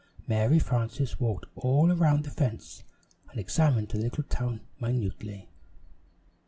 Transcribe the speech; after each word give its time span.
Mary 0.27 0.57
Frances 0.57 1.19
walked 1.19 1.45
all 1.55 1.91
around 1.91 2.23
the 2.23 2.31
fence 2.31 2.83
and 3.29 3.39
examined 3.39 3.89
the 3.89 3.99
little 3.99 4.23
town 4.23 4.61
minutely. 4.79 5.47